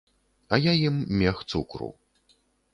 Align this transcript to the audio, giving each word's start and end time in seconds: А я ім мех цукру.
А 0.55 0.59
я 0.61 0.73
ім 0.87 0.97
мех 1.21 1.45
цукру. 1.51 1.93